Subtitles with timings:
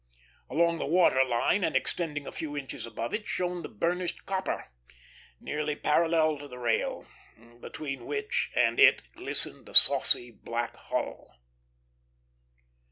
[0.49, 4.71] Along the water line, and extending a few inches above it, shone the burnished copper,
[5.39, 7.05] nearly parallel to the rail,
[7.59, 11.37] between which and it glistened the saucy black hull.